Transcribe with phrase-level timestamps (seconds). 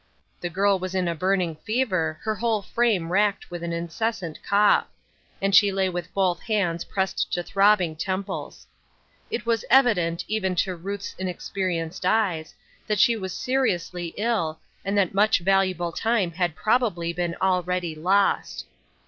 [0.39, 4.87] The girl was in a burning fever, her whole frame racked with an incessant cough;
[5.39, 8.65] and she lay with both hands pressed to throbbing temples.
[9.29, 12.55] It was evident, even to Ruth's inexperi enced eyes,
[12.87, 18.65] that she was seriously ill, and that much valuable time had probably been already lost.